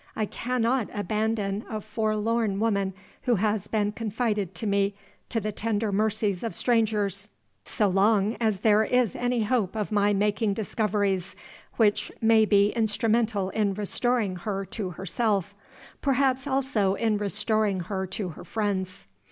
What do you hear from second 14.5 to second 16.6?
to herself perhaps,